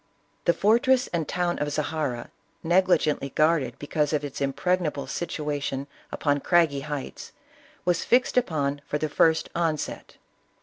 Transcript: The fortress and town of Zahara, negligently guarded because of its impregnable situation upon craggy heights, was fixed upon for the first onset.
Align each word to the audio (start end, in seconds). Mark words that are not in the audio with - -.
The 0.45 0.53
fortress 0.53 1.05
and 1.13 1.27
town 1.27 1.59
of 1.59 1.71
Zahara, 1.71 2.31
negligently 2.63 3.29
guarded 3.29 3.77
because 3.77 4.13
of 4.13 4.25
its 4.25 4.41
impregnable 4.41 5.05
situation 5.05 5.85
upon 6.11 6.39
craggy 6.39 6.79
heights, 6.81 7.33
was 7.85 8.03
fixed 8.03 8.35
upon 8.35 8.81
for 8.87 8.97
the 8.97 9.09
first 9.09 9.49
onset. 9.53 10.17